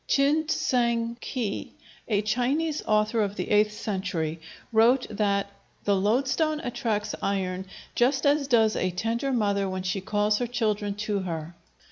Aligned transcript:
Chin 0.07 0.45
T'sang 0.47 1.15
Khi, 1.21 1.73
a 2.07 2.23
Chinese 2.23 2.81
author 2.87 3.21
of 3.21 3.35
the 3.35 3.51
eighth 3.51 3.71
century, 3.71 4.41
wrote 4.73 5.05
that 5.11 5.51
"the 5.83 5.95
loadstone 5.95 6.59
attracts 6.61 7.13
iron 7.21 7.67
just 7.93 8.25
as 8.25 8.47
does 8.47 8.75
a 8.75 8.89
tender 8.89 9.31
mother 9.31 9.69
when 9.69 9.83
she 9.83 10.01
calls 10.01 10.39
her 10.39 10.47
children 10.47 10.95
to 10.95 11.19
her." 11.19 11.53